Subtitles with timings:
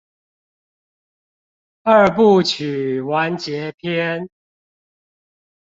[1.83, 4.27] 二部曲完結篇